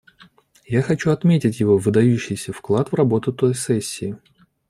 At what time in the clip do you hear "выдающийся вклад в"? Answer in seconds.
1.77-2.95